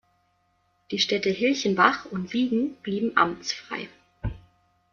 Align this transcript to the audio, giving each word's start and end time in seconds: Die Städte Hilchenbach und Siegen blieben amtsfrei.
Die 0.89 0.97
Städte 0.97 1.29
Hilchenbach 1.29 2.05
und 2.07 2.27
Siegen 2.27 2.73
blieben 2.77 3.15
amtsfrei. 3.17 3.87